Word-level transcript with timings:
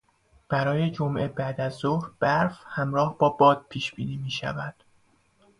برای 0.49 0.91
جمعه 0.91 1.27
بعد 1.27 1.61
از 1.61 1.73
ظهر 1.73 2.11
برف 2.19 2.59
همراه 2.65 3.17
با 3.17 3.29
باد 3.29 3.65
پیشبینی 3.69 4.17
میشود. 4.17 4.75